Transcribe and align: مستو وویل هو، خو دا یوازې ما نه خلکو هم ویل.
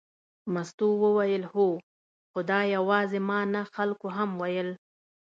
مستو 0.53 0.87
وویل 1.03 1.43
هو، 1.53 1.67
خو 2.29 2.39
دا 2.51 2.59
یوازې 2.75 3.19
ما 3.29 3.39
نه 3.53 3.61
خلکو 3.75 4.07
هم 4.17 4.29
ویل. 4.41 4.69